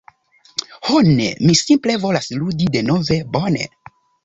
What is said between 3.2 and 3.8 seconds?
Bone.